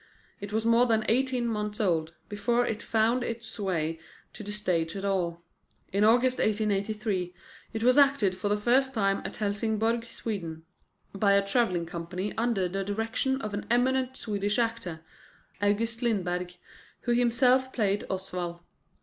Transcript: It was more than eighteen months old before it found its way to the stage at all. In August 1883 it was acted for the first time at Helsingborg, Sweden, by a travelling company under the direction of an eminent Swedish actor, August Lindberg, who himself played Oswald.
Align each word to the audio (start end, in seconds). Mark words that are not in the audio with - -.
It 0.39 0.51
was 0.51 0.65
more 0.65 0.87
than 0.87 1.05
eighteen 1.07 1.45
months 1.45 1.79
old 1.79 2.13
before 2.27 2.65
it 2.65 2.81
found 2.81 3.23
its 3.23 3.59
way 3.59 3.99
to 4.33 4.41
the 4.41 4.51
stage 4.51 4.95
at 4.95 5.05
all. 5.05 5.43
In 5.93 6.03
August 6.03 6.39
1883 6.39 7.35
it 7.71 7.83
was 7.83 7.99
acted 7.99 8.35
for 8.35 8.49
the 8.49 8.57
first 8.57 8.95
time 8.95 9.21
at 9.25 9.35
Helsingborg, 9.35 10.05
Sweden, 10.09 10.65
by 11.13 11.33
a 11.33 11.47
travelling 11.47 11.85
company 11.85 12.33
under 12.35 12.67
the 12.67 12.83
direction 12.83 13.39
of 13.43 13.53
an 13.53 13.67
eminent 13.69 14.17
Swedish 14.17 14.57
actor, 14.57 15.01
August 15.61 16.01
Lindberg, 16.01 16.55
who 17.01 17.11
himself 17.11 17.71
played 17.71 18.03
Oswald. 18.09 18.59